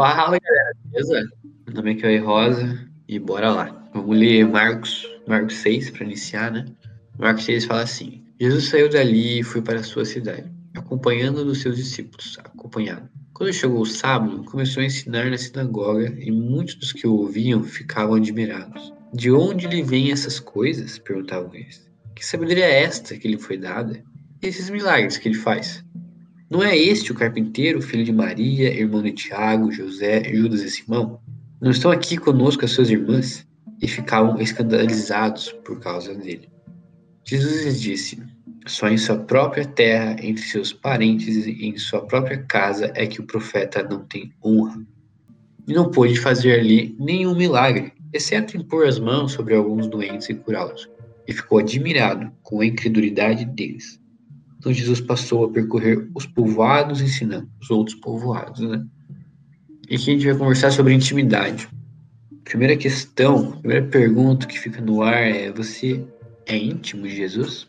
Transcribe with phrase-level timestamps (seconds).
[0.00, 1.28] Fala, galera, beleza?
[1.66, 3.90] Meu nome é Cauê Rosa e bora lá.
[3.92, 6.64] Vamos ler Marcos, Marcos 6 para iniciar, né?
[7.18, 11.60] Marcos 6 fala assim: Jesus saiu dali e foi para a sua cidade, acompanhando os
[11.60, 13.10] seus discípulos, acompanhado.
[13.34, 17.62] Quando chegou o sábado, começou a ensinar na sinagoga e muitos dos que o ouviam
[17.62, 18.94] ficavam admirados.
[19.12, 20.98] De onde lhe vêm essas coisas?
[20.98, 21.86] perguntavam eles.
[22.16, 24.02] Que sabedoria é esta que lhe foi dada?
[24.42, 25.84] E esses milagres que ele faz?
[26.50, 31.20] Não é este o carpinteiro, filho de Maria, irmão de Tiago, José, Judas e Simão?
[31.60, 33.46] Não estão aqui conosco as suas irmãs?
[33.80, 36.48] E ficavam escandalizados por causa dele.
[37.24, 38.20] Jesus lhes disse:
[38.66, 43.20] Só em sua própria terra, entre seus parentes e em sua própria casa é que
[43.20, 44.84] o profeta não tem honra.
[45.68, 50.34] E não pôde fazer ali nenhum milagre, exceto impor as mãos sobre alguns doentes e
[50.34, 50.90] curá-los.
[51.28, 53.99] E ficou admirado com a incredulidade deles.
[54.60, 58.84] Então Jesus passou a percorrer os povoados ensinando os outros povoados, né?
[59.88, 61.66] E aqui a gente vai conversar sobre intimidade.
[62.44, 66.04] Primeira questão, primeira pergunta que fica no ar é: você
[66.46, 67.66] é íntimo de Jesus?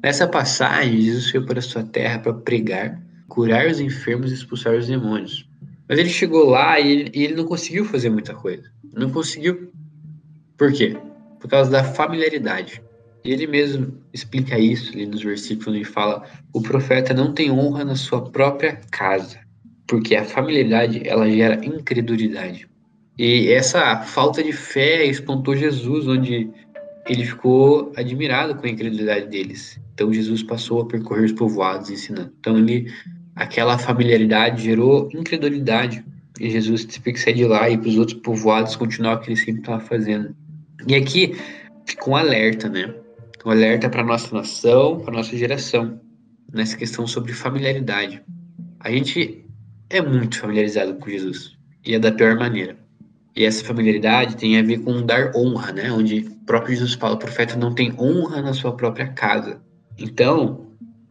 [0.00, 4.86] Nessa passagem, Jesus veio para sua terra para pregar, curar os enfermos e expulsar os
[4.86, 5.44] demônios.
[5.88, 8.62] Mas ele chegou lá e ele, e ele não conseguiu fazer muita coisa.
[8.94, 9.72] Não conseguiu.
[10.56, 10.96] Por quê?
[11.40, 12.80] Por causa da familiaridade.
[13.24, 17.96] Ele mesmo explica isso ali nos versículos e fala: o profeta não tem honra na
[17.96, 19.38] sua própria casa,
[19.86, 22.68] porque a familiaridade ela gera incredulidade.
[23.18, 26.48] E essa falta de fé espantou Jesus, onde
[27.06, 29.78] ele ficou admirado com a incredulidade deles.
[29.92, 32.32] Então Jesus passou a percorrer os povoados ensinando.
[32.40, 32.90] Então ele,
[33.36, 36.04] aquela familiaridade gerou incredulidade.
[36.38, 39.28] E Jesus teve que sair de lá e para os outros povoados continuar o que
[39.28, 40.34] ele sempre estava fazendo.
[40.86, 41.36] E aqui
[41.84, 42.94] ficou um alerta, né?
[43.44, 45.98] Um alerta para nossa nação, para nossa geração,
[46.52, 48.22] nessa questão sobre familiaridade.
[48.80, 49.46] A gente
[49.88, 52.76] é muito familiarizado com Jesus e é da pior maneira.
[53.34, 55.90] E essa familiaridade tem a ver com dar honra, né?
[55.90, 59.62] Onde o próprio Jesus fala, o profeta não tem honra na sua própria casa.
[59.98, 60.66] Então,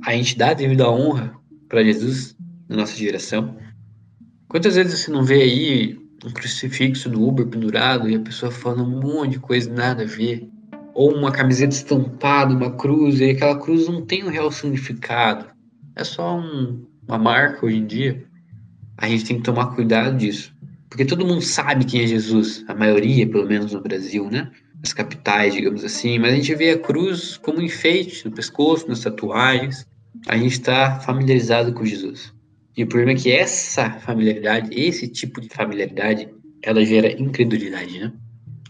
[0.05, 1.33] a gente dá devido à honra
[1.67, 2.35] para Jesus
[2.67, 3.57] na nossa geração.
[4.47, 8.83] Quantas vezes você não vê aí um crucifixo no Uber pendurado e a pessoa falando
[8.83, 10.47] um monte de coisa nada a ver?
[10.99, 15.45] Ou uma camiseta estampada, uma cruz, e aquela cruz não tem um real significado.
[15.95, 18.25] É só um, uma marca hoje em dia.
[18.97, 20.53] A gente tem que tomar cuidado disso.
[20.89, 24.51] Porque todo mundo sabe quem é Jesus, a maioria, pelo menos no Brasil, né?
[24.83, 26.19] As capitais, digamos assim.
[26.19, 29.87] Mas a gente vê a cruz como enfeite no pescoço, nas tatuagens.
[30.27, 32.33] A gente está familiarizado com Jesus.
[32.75, 36.27] E o problema é que essa familiaridade, esse tipo de familiaridade,
[36.61, 38.11] ela gera incredulidade, né?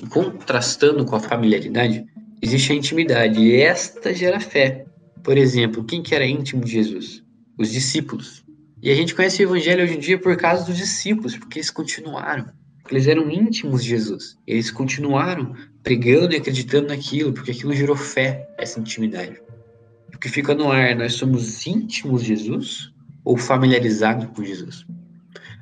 [0.07, 2.05] contrastando com a familiaridade,
[2.41, 4.85] existe a intimidade, e esta gera fé.
[5.23, 7.23] Por exemplo, quem que era íntimo de Jesus?
[7.57, 8.43] Os discípulos.
[8.81, 11.69] E a gente conhece o evangelho hoje em dia por causa dos discípulos, porque eles
[11.69, 12.45] continuaram.
[12.89, 14.37] Eles eram íntimos de Jesus.
[14.47, 19.39] Eles continuaram pregando e acreditando naquilo, porque aquilo gerou fé, essa intimidade.
[20.13, 22.91] O que fica no ar, nós somos íntimos de Jesus
[23.23, 24.85] ou familiarizados com Jesus?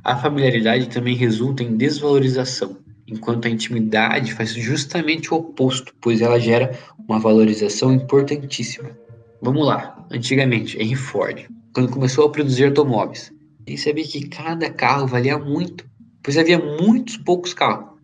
[0.03, 6.39] A familiaridade também resulta em desvalorização enquanto a intimidade faz justamente o oposto, pois ela
[6.39, 8.91] gera uma valorização importantíssima.
[9.41, 13.31] Vamos lá, antigamente, Henry Ford, quando começou a produzir automóveis,
[13.65, 15.85] ele sabia que cada carro valia muito,
[16.21, 17.97] pois havia muitos poucos carros.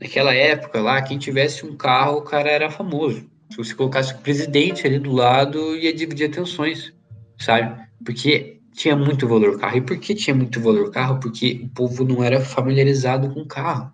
[0.00, 3.24] Naquela época lá, quem tivesse um carro, o cara era famoso.
[3.50, 6.92] Se você colocasse o presidente ali do lado, ia dividir atenções,
[7.38, 7.80] sabe?
[8.04, 9.78] Porque tinha muito valor carro.
[9.78, 11.18] E por que tinha muito valor carro?
[11.20, 13.90] Porque o povo não era familiarizado com carro.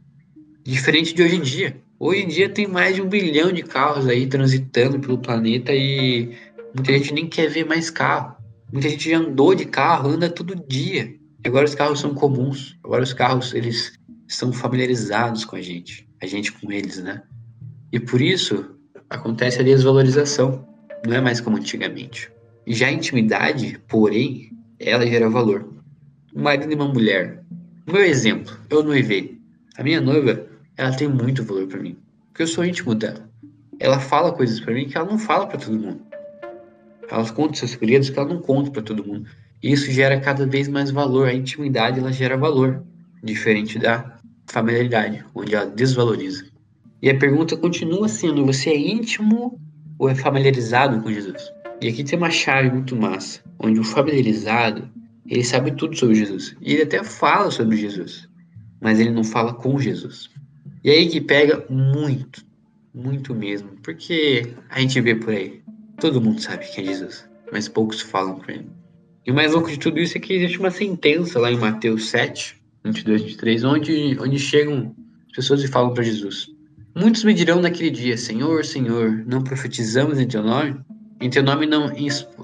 [0.65, 1.77] Diferente de hoje em dia.
[1.99, 6.37] Hoje em dia tem mais de um bilhão de carros aí transitando pelo planeta e
[6.73, 8.37] muita gente nem quer ver mais carro.
[8.73, 11.13] Muita gente já andou de carro, anda todo dia.
[11.45, 12.79] Agora os carros são comuns.
[12.85, 16.09] Agora os carros, eles estão familiarizados com a gente.
[16.23, 17.23] A gente com eles, né?
[17.91, 18.77] E por isso
[19.11, 20.65] acontece a desvalorização.
[21.05, 22.31] Não é mais como antigamente.
[22.69, 25.75] Já a intimidade, porém, ela gera valor.
[26.33, 27.43] Um marido e uma mulher.
[27.85, 29.43] Meu exemplo, eu noivei.
[29.77, 30.52] A minha noiva,
[30.83, 31.97] ela tem muito valor para mim,
[32.29, 33.31] porque eu sou íntimo dela.
[33.79, 36.01] Ela fala coisas para mim que ela não fala para todo mundo.
[37.09, 39.29] Ela conta seus segredos que ela não conta para todo mundo.
[39.63, 41.29] E isso gera cada vez mais valor.
[41.29, 42.83] A intimidade ela gera valor,
[43.23, 46.47] diferente da familiaridade, onde ela desvaloriza.
[47.01, 49.61] E a pergunta continua sendo: você é íntimo
[49.99, 51.53] ou é familiarizado com Jesus?
[51.81, 54.91] E aqui tem uma chave muito massa, onde o familiarizado
[55.27, 56.57] ele sabe tudo sobre Jesus.
[56.61, 58.29] E ele até fala sobre Jesus,
[58.81, 60.33] mas ele não fala com Jesus.
[60.85, 62.45] E aí que pega muito,
[62.93, 65.63] muito mesmo, porque a gente vê por aí,
[66.01, 68.67] todo mundo sabe quem é Jesus, mas poucos falam com ele.
[69.25, 72.11] E o mais louco de tudo isso é que existe uma sentença lá em Mateus
[72.11, 74.95] 7, 22, 23, onde, onde chegam
[75.29, 76.49] as pessoas e falam para Jesus:
[76.97, 80.81] Muitos me dirão naquele dia: Senhor, Senhor, não profetizamos em teu nome?
[81.21, 81.93] Em teu nome não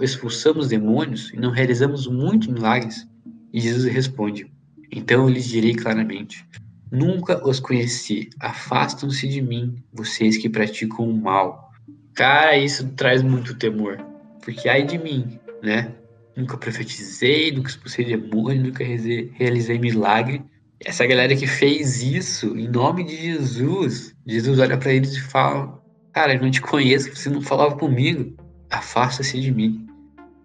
[0.01, 3.05] expulsamos demônios e não realizamos muitos milagres?
[3.53, 4.47] E Jesus responde:
[4.93, 6.47] Então eu lhes direi claramente:
[6.91, 8.31] Nunca os conheci.
[8.41, 11.71] Afastam-se de mim, vocês que praticam o mal.
[12.15, 13.99] Cara, isso traz muito temor.
[14.43, 15.93] Porque ai de mim, né?
[16.37, 20.43] Nunca profetizei, nunca expulsei demônio, nunca realizei milagre.
[20.85, 25.83] Essa galera que fez isso em nome de Jesus, Jesus olha para eles e fala:
[26.13, 28.37] Cara, eu não te conheço, você não falava comigo.
[28.71, 29.87] Afasta-se de mim.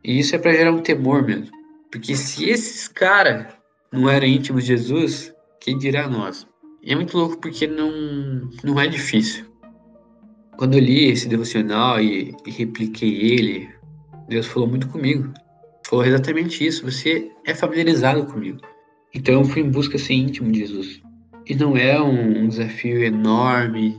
[0.04, 1.50] E isso é para gerar um temor mesmo.
[1.92, 3.54] Porque se esses caras
[3.92, 5.33] não eram íntimos de Jesus,
[5.64, 6.46] quem dirá nós?
[6.84, 7.90] E é muito louco porque não,
[8.66, 9.46] não é difícil.
[10.58, 13.70] Quando eu li esse devocional e, e repliquei ele,
[14.28, 15.34] Deus falou muito comigo.
[15.88, 16.84] Falou exatamente isso.
[16.84, 18.60] Você é familiarizado comigo.
[19.14, 21.02] Então eu fui em busca ser íntimo de Jesus.
[21.48, 23.98] E não é um, um desafio enorme.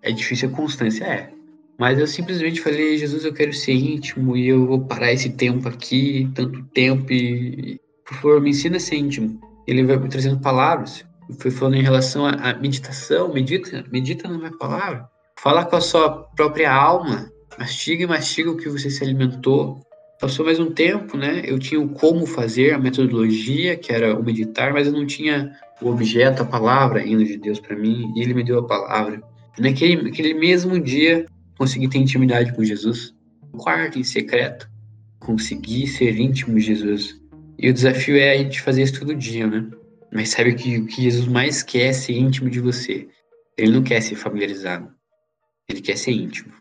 [0.00, 1.30] É difícil a constância, é.
[1.78, 5.68] Mas eu simplesmente falei, Jesus, eu quero ser íntimo e eu vou parar esse tempo
[5.68, 9.51] aqui, tanto tempo e, por favor, me ensina a ser íntimo.
[9.66, 11.04] Ele vai trazendo palavras.
[11.38, 15.08] Foi falando em relação à meditação, medita, medita na minha palavra.
[15.38, 17.30] Fala com a sua própria alma.
[17.58, 19.80] Mastiga e mastiga o que você se alimentou.
[20.20, 21.42] Passou mais um tempo, né?
[21.44, 25.52] Eu tinha o como fazer, a metodologia, que era o meditar, mas eu não tinha
[25.80, 29.20] o objeto, a palavra ainda de Deus para mim, e ele me deu a palavra.
[29.58, 31.26] Naquele, naquele mesmo dia,
[31.58, 33.14] consegui ter intimidade com Jesus.
[33.52, 34.70] No quarto, em secreto,
[35.18, 37.20] consegui ser íntimo de Jesus.
[37.58, 39.70] E o desafio é a gente fazer isso todo dia, né?
[40.12, 43.08] Mas sabe que o que Jesus mais quer é ser íntimo de você.
[43.56, 44.92] Ele não quer ser familiarizado.
[45.68, 46.52] Ele quer ser íntimo.